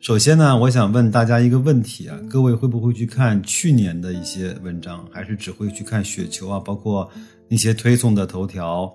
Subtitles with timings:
[0.00, 7.10] 首先呢，我想问大家一个问题啊，各位会不会去看去年的一些文章，还是只会去看雪球啊，包括
[7.48, 8.92] 那些推送的头条？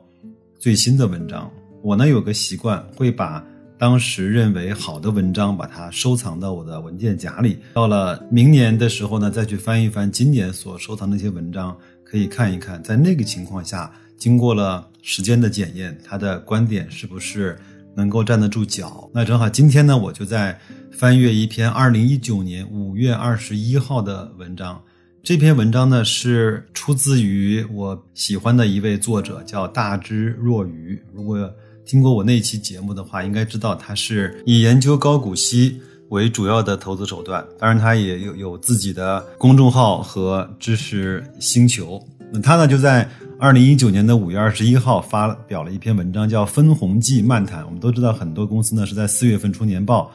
[0.58, 1.52] 最新的文章，
[1.82, 3.46] 我呢有个习惯，会把
[3.77, 7.60] 当时认为好的文章，把它收藏到我的文件夹里。
[7.74, 17.60] 到了明年的时候呢，再去翻一翻今年所收藏那些文章，可以看一看，在那个情况下，经过了时间的检验，他的观点是不是
[17.96, 19.10] 能够站得住脚。
[19.14, 20.60] 那正好今天呢，我就在
[20.92, 24.82] 翻阅一篇二零一九年五月二十一号的文章。
[25.24, 31.02] 这篇文章呢是出自于我喜欢的一位作者，叫大智若愚。
[31.13, 31.50] 如果
[31.85, 37.46] 听过我那期节目的话，应该知道他是以研究高股息为主要的投资手段。
[37.57, 42.05] 当然，他也有有自己的公众号和知识星球。
[42.32, 43.10] 那他呢就在
[43.44, 47.62] 二零一九年的五月二十一号发表了一篇文章，叫《分红季漫谈》。
[47.66, 50.10] 我们都知道，很多公司呢是在四月份出年报，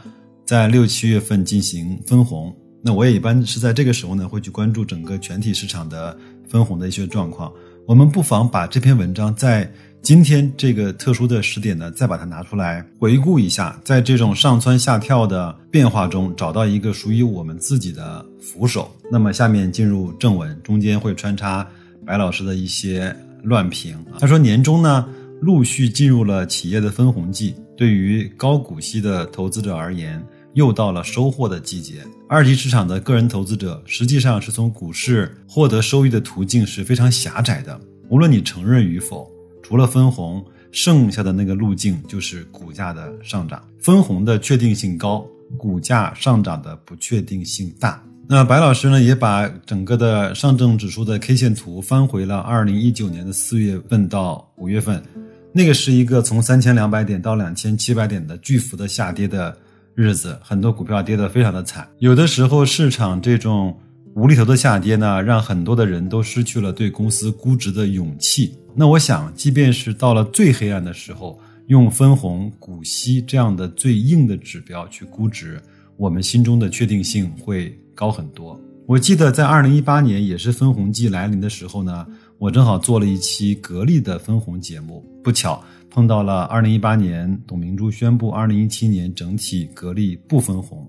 [0.47, 2.51] 在六七月份进行分红。
[2.83, 6.17] 那我也一般是在这个时候呢，会去关注整个全体市场的
[6.49, 7.53] 分红的一些状况。
[7.87, 9.71] 我们不妨把这篇文章在
[10.01, 18.91] 今天这个特殊的时点呢，再把它拿出来回顾一下，在这种上蹿下跳的变化中，找到一个属于我们自己的扶手。
[19.13, 21.69] 那么下面进入正文，中间会穿插
[22.09, 23.95] 白老师的一些乱评。
[24.19, 25.07] 他说，年终呢，
[25.43, 30.25] 陆续进入了企业的分红季，对于高股息的投资者而言。
[30.55, 32.05] 又到了收获的季节。
[32.27, 37.79] 二级市场的个人投资者实际上是从股市获得收益的途径是非常狭窄的。
[38.09, 39.31] 无论你承认与否，
[39.63, 43.63] 除了分红，剩下的那个路径就是股价的上涨。
[43.79, 45.25] 分红的确定性高，
[45.57, 48.03] 股价上涨的不确定性大。
[48.31, 55.03] 那白老师呢，也把整个的上证指数的 K 线图翻回了二零一九年的四月份到五月份，
[55.51, 59.57] 那个是一个从三千两百点到两千七百点的巨幅的下跌的。
[59.95, 63.77] 日子很多股票跌得非常的惨，有的时候市场这种
[64.15, 68.57] 无厘头的下跌呢，让很多的人都失去了对公司估值的勇气。
[68.77, 75.61] 那我想，即便是到了最黑暗的时候，用分红、股息这样的最硬的指标去估值，
[75.97, 78.57] 我们心中的确定性会高很多。
[78.87, 82.07] 我记得在二零一八年也是分红季来临的时候呢，
[82.39, 85.61] 我正好做了一期格力的分红节目，不巧。
[85.91, 90.89] 碰到了二零一八年，董明珠宣布二零一七年整体格力不分红，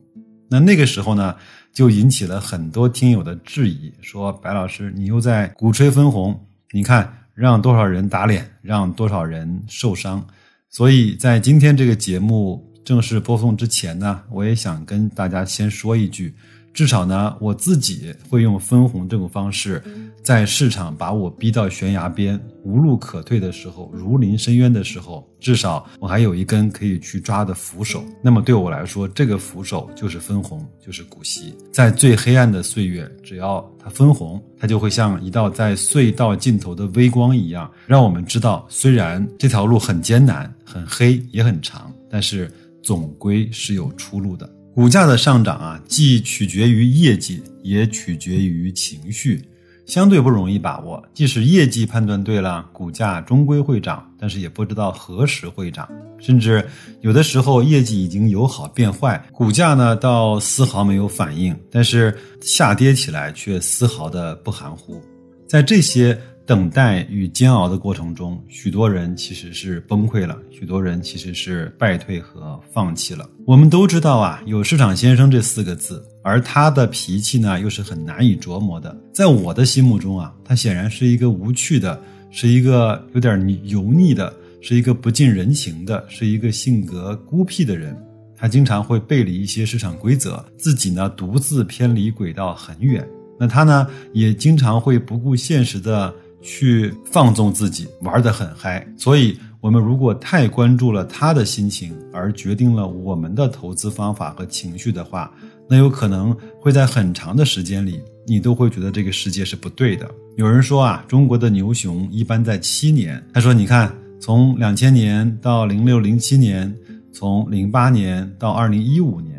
[0.49, 1.35] 那那个时候呢，
[1.73, 6.39] 就引起了很多听友的质疑，说白老师你又在鼓吹分红，
[6.71, 10.23] 你看让多少人打脸，让多少人受伤。
[10.69, 16.33] 所以在今天这个节目正式播送之前呢，我也想跟大家先说一句。
[16.73, 19.83] 至少呢，我自己会用分红这种方式，
[20.23, 28.03] 在市场把我逼到悬崖边、无路可退的时候，如临深渊的时候，至少我还有一根可以去抓的扶手。
[28.21, 31.53] 那么对我来说，这个扶手就是分红，就是股息。
[31.71, 42.49] 在最黑暗的岁月，只要它分红，它就会像一道在隧道尽头的微光一样，让我们知道，虽然这条路很艰难、很黑、也很长，但是
[42.81, 44.49] 总归是有出路的。
[44.79, 49.43] 股价的上涨啊，既取决于业绩，也取决于情绪，
[49.85, 51.03] 相对不容易把握。
[51.13, 55.85] 即使业绩判断对了，股价终归会涨，但是也不知道何时会涨。
[56.17, 56.65] 甚至
[57.01, 65.03] 有的时候，业绩已经由好变坏，股价呢倒丝毫没有反应，但是下跌起来却丝毫的不含糊。
[65.45, 66.17] 在这些。
[66.49, 73.29] 等待与煎熬的过程中，许多人其实是崩溃了，许多人其实是败退和放弃了。
[73.45, 78.99] 我们都知道啊，有市场先生这四个字，而他的脾气呢，又是很难以琢磨的。
[79.13, 82.01] 在我的心目中啊，他显然是一个无趣的，
[82.31, 87.95] 是一个有点油腻的，是一个不近人情的，是一个性格孤僻的人。
[88.35, 93.07] 他经常会背离一些市场规则，自己呢独自偏离轨道很远。
[93.39, 96.11] 那他呢，也经常会不顾现实的。
[96.41, 98.85] 去放纵自己，玩得很嗨。
[98.97, 105.31] 所以，我们如果太关注了他的心情，而决定了我们的投资方法和情绪的话，
[105.67, 110.09] 那有可能会在很长的时间里，你都会觉得这个世界是不对的。
[110.37, 113.23] 有人说啊，中国的牛熊一般在七年。
[113.33, 116.73] 他说，你看，从两千年到零六零七年，
[117.13, 119.38] 从零八年到二零一五年，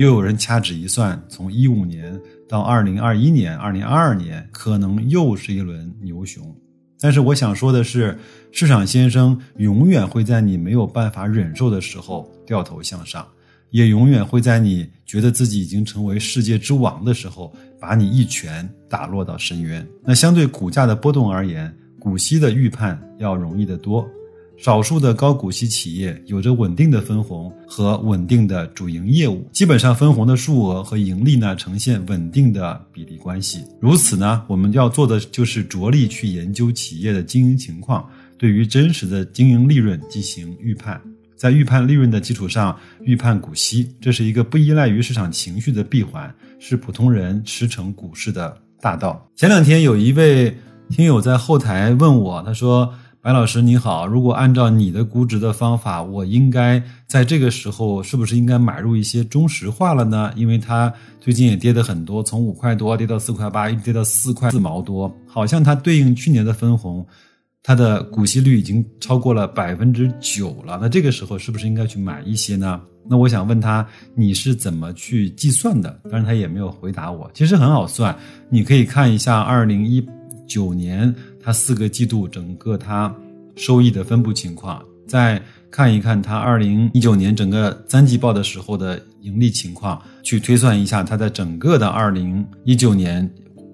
[0.00, 2.18] 又有人掐指一算，从一五年。
[2.48, 6.42] 到二零二一年、二零二二年，可能又是一轮牛熊。
[6.98, 8.18] 但是我想说的是，
[8.50, 13.28] 市场先生永远会在你没有办法忍受的时候掉头向上，
[13.68, 19.86] 也永远会在你觉得自己已经成为世界之王的时候，把你一拳打落到深渊。
[20.02, 24.08] 那相对股价的波动而言，股息的预判要容易得多。
[24.62, 33.64] 少数的高股息企业有着稳定的分红和稳定的主营业务，基本上分红的数额和盈利呢呈现稳定的比例关系。
[33.80, 41.00] 如此呢，我们要做的就是着力去研究企业的经营情况，对于真实的经营利润进行预判，
[41.34, 49.26] 在预判利润的基础上预判股息，这是一个不依赖于市场情绪的闭环，是普通人驰骋股市的大道。
[49.36, 50.54] 前两天有一位
[50.90, 52.92] 听友在后台问我，他说。
[53.22, 60.32] 白老师你好，如果按照你的估值的方法，我应该在这个时候是不是应该买入一些中石化了呢？
[60.36, 60.90] 因为它
[61.20, 67.06] 最近也跌的很多，从五块多跌到四块八，一直跌到四块四毛多，好像它对应去年的分红，
[67.62, 70.78] 它的股息率已经超过了百分之九了。
[70.80, 72.80] 那这个时候是不是应该去买一些呢？
[73.06, 76.00] 那我想问他你是怎么去计算的？
[76.04, 77.30] 当然他也没有回答我。
[77.34, 78.16] 其实很好算，
[78.48, 80.02] 你可以看一下二零一
[80.48, 81.14] 九年。
[81.42, 83.14] 它四个季度整个它
[83.56, 85.40] 收益的分布情况，再
[85.70, 93.28] 看一看它二零一九年整个三季报的时候的盈利情况，去推算一下它在整个的二零一九年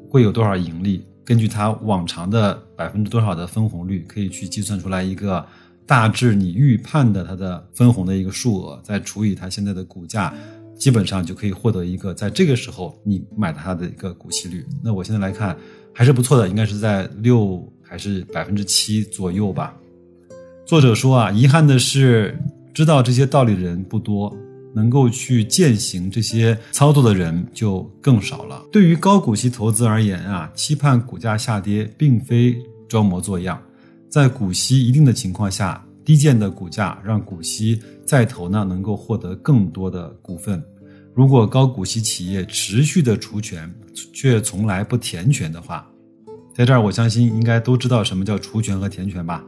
[0.08, 5.44] 会有多少盈利，根据它往常的百分之多少的分红率，可以去计算出来一个
[5.86, 10.32] 大致你预判的它的分红的一个数额，再除以它现在的股价，
[10.78, 14.64] 基本上就可以获得一个在这个时候你买它的一个股息率。
[14.82, 15.56] 那我现在来看。
[15.98, 19.74] 还是不错的，应该是在六还是百分之七左右吧。
[20.66, 22.38] 作者说啊，遗憾的是，
[22.74, 24.30] 知道这些道理的人不多，
[24.74, 28.62] 能够去践行这些操作的人就更少了。
[28.70, 32.54] 对于高股息投资而言啊，期盼股价下跌并非
[32.86, 33.58] 装模作样，
[34.10, 40.62] 在股息一定的情况下，低贱的股价让股息再投呢，能够获得更多的股份。
[41.12, 43.68] 如果高股息企业持续的除权，
[44.12, 45.84] 却从来不填权的话，
[46.54, 49.44] 在这儿我相信应该都知道什么叫除权和填权吧。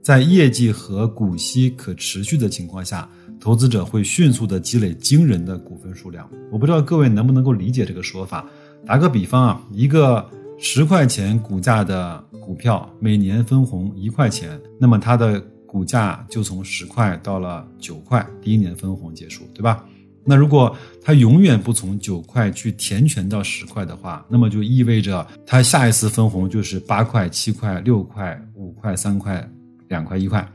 [0.00, 3.08] 在业绩和股息可持续的情况下，
[3.40, 6.30] 投资者会迅速的积累惊人的股份数量。
[6.52, 8.46] 我不知道各位能不能够理解这个说法。
[8.86, 10.24] 打个比方啊，一个
[10.56, 15.44] 十块钱股价的股票，每年分红一块钱，那么它的
[15.76, 19.84] 股价就从十块到了九块，第一年分红结束，对吧？
[20.24, 20.74] 那如果
[21.04, 29.46] 它永远不从九块去填权到十块的话，那么就意味着它下一次分红就是八块、七块、六块、五块、三块、
[29.88, 30.50] 两块、一块，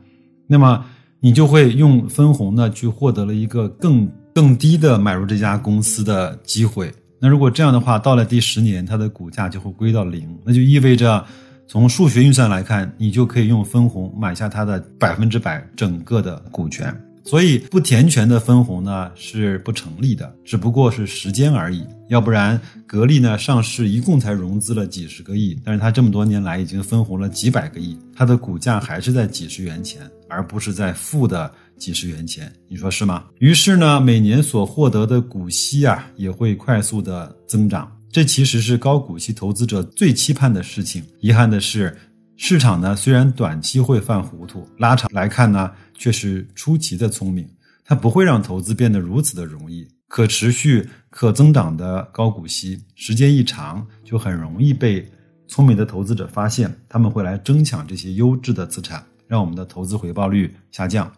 [0.47, 0.83] 那么
[1.19, 6.91] 你就会用分红呢去获得了一个更更低的买入这家公司的机会。
[7.19, 11.23] 那如果这样的话，到了第十年，它的股价就会归到零，那就意味着
[11.71, 16.93] 从数学运算来看，你就可以用分红买下它的百分之百整个的股权。
[17.23, 21.87] 所以不填权的分红呢是不成立的，只不过是时间而已。
[22.09, 32.51] 要不然格力呢上市一共才融资了几十个亿，但是它这么多年来已经分红了几百个亿，它的股价还是在几十元钱，而不是在负的几十元钱。
[32.67, 33.23] 你说是吗？
[33.39, 37.89] 于是呢，每年所获得的股息啊也会快速的增长。
[38.11, 41.03] 这其实是高股息投资者最期盼的事情。
[41.19, 41.97] 遗憾的是。
[42.43, 47.47] 市场呢，虽然短期会犯糊涂，拉长来看呢，却是出奇的聪明。
[47.85, 49.87] 它不会让投资变得如此的容易。
[50.07, 55.07] 可持续、可增长的高股息，时间一长，就很容易被
[55.47, 61.13] 聪明的投资者发现，他们会来争抢这些优质的资产，让我们的投资回报率下降。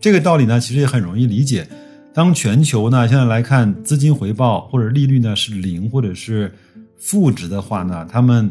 [0.00, 1.68] 这个道理呢，其实也很容易理解。
[2.14, 6.50] 当全球呢现在来看，资金回报或者利率呢是零或者是
[6.96, 8.50] 负值的话呢，他们。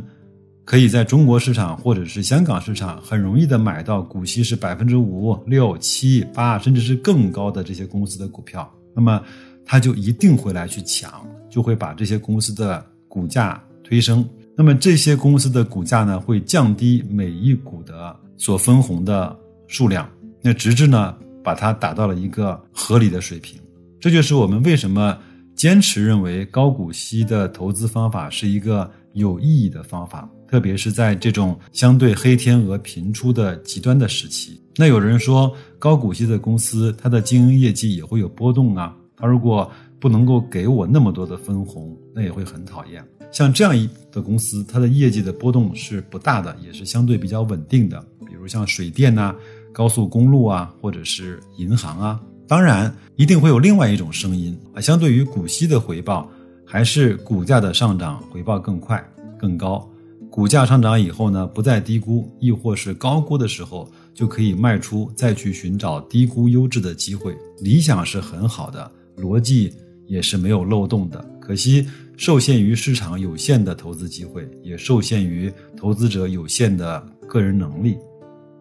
[0.65, 9.21] 可以在中国市场或者是香港市场很容易的买到股息是百分之五六七八甚至是更高的这些公司的股票，那么
[9.65, 14.25] 他就一定会来去抢，就会把这些公司的股价推升。
[14.55, 20.09] 那么这些公司的股价呢，会降低每一股的所分红的数量，
[20.41, 21.13] 那直至呢
[21.43, 23.59] 把它打到了一个合理的水平。
[23.99, 25.17] 这就是我们为什么
[25.55, 30.29] 坚持认为高股息的投资方法是一个有意义的方法。
[30.47, 38.95] 特别是在这种相对黑天鹅频出的极端的时期，那有人说高股息的公司，它的经营业绩也会有波动啊。
[39.17, 43.03] 它如果不能够给我那么多的分红，那也会很讨厌。
[43.31, 47.99] 像这样一的公司，它的业绩的波动是不大的，也是相对比较稳定的。
[48.27, 49.33] 比如像水电呐、
[49.73, 52.21] 高速公路啊，或者是银行啊。
[52.47, 56.29] 当然，一定会有另外一种声音啊，相对于股息的回报。
[56.65, 59.03] 还是股价的上涨回报更快、
[59.37, 59.87] 更高？
[60.31, 67.37] 股价上涨以后呢，不再低估，亦或是高估的时候，就可以卖出，再去寻找低估优质的机会。
[67.59, 69.71] 理想是很好的，逻辑
[70.07, 71.23] 也是没有漏洞的。
[71.39, 71.87] 可惜
[72.17, 77.95] 受限于市场有限的投资机会，也受限于投资者有限的个人能力。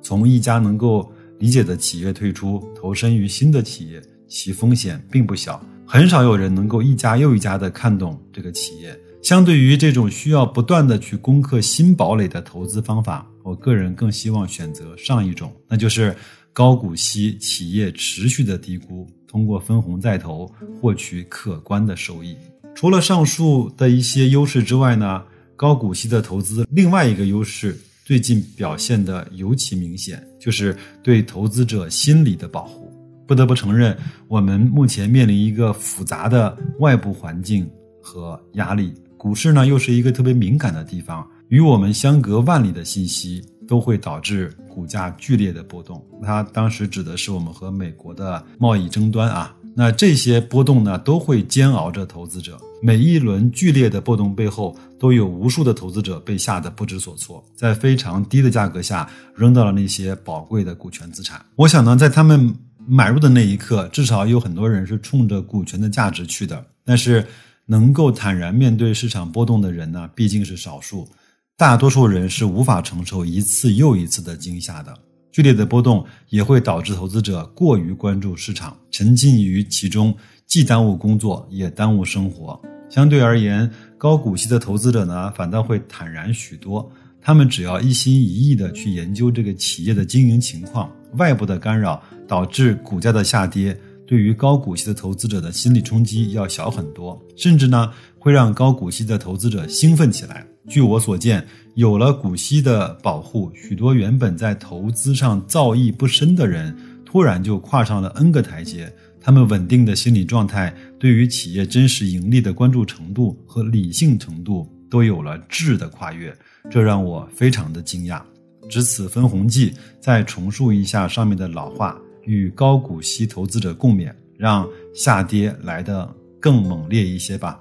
[0.02, 5.64] 从一家能够理解的企业退出，投身于新的企业，其风险并不小。
[5.86, 8.98] 很少有人能够一家又一家的看懂这个企业。
[9.22, 16.14] 相对于这种需要不断的去攻克新堡垒的投资方法，我个人更希望选择上一种，那就是
[16.52, 22.36] 高股息企业持续的低估，通过分红再投获取可观的收益。
[22.74, 25.22] 除了上述的一些优势之外呢，
[25.54, 32.92] 高股息的投资另外一个优势最近表现的尤其明显，就是对投资者心理的保护。
[33.28, 37.70] 不得不承认，我们目前面临一个复杂的外部环境
[38.02, 38.92] 和压力。
[39.16, 46.04] 股市呢，又是一个特别敏感的地方，与我们相隔万里的信息都会导致股价剧烈的波动。
[46.20, 49.54] 它当时指的是我们和美国的贸易争端啊。
[49.74, 52.58] 那这些波动呢，都会煎熬着投资者。
[52.82, 61.44] 每一轮剧烈的波动背后，都有无数的投资者被吓得不知所措，在非常低的价格下扔到了那些宝贵的股权资产。
[61.56, 62.54] 我想呢，在他们。
[62.84, 66.66] 买入的那一刻，至少有很多人是冲着股权的价值去的。
[66.84, 67.24] 但是，
[67.64, 71.08] 能够坦然面对市场波动的人呢，毕竟是少数。
[71.56, 74.92] 大多数人是无法承受一次又一次的惊吓的。
[75.32, 80.14] 剧烈的波动也会导致投资者过于关注市场，沉浸于其中，
[80.46, 82.60] 既耽误工作，也耽误生活。
[82.90, 86.86] 相对而言，高股息的投资者呢，反倒会坦然许多。
[87.24, 93.74] 他们只要一心一意的去研究这个企业的经营情况，外部的干扰导致股价的下跌，
[94.06, 100.46] 对于高股息的投资者的心理冲击要小很多，甚至呢会让高股息的投资者兴奋起来。
[100.68, 108.92] 据我所见，有了股息的保护，许多原本在投资上造诣不深的人，突然就跨上了 N 个台阶。
[109.20, 114.68] 他们稳定的心理状态，对于企业真实盈利的关注程度和理性程度。
[114.92, 116.36] 都有了质的跨越，
[116.70, 118.20] 这让我非常的惊讶。
[118.68, 126.06] 值此分红季，再重述一下上面的老话，与高股息投资者共勉，让下跌来得
[126.38, 127.58] 更猛烈一些吧。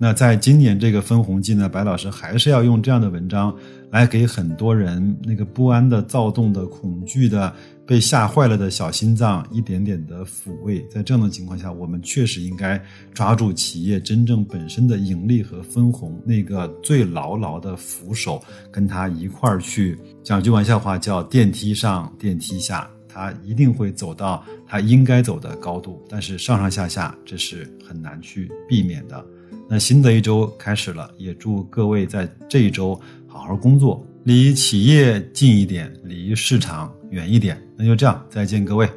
[0.00, 3.52] 那在今年这个分红季呢，白老师还是要用这样的文章
[3.90, 7.52] 来给很多人那个不安的、躁动的、恐惧的、
[7.84, 10.80] 被吓坏了的小心脏一点点的抚慰。
[10.88, 12.80] 在这样的情况下，我们确实应该
[13.12, 18.40] 抓住企业真正本身的盈利和分红那个最牢牢的扶手，
[18.70, 19.98] 跟他一块儿去。
[20.22, 26.00] 讲句玩笑话，叫电梯上电梯下，他一定会走到他应该走的高度。
[26.08, 29.26] 但是上上下下，这是很难去避免的。
[29.68, 37.60] 那新的一周开始了，也祝各位在这一周好好工作，离企业近一点，离市场远一点。
[37.76, 38.88] 那就这样，再见，各位。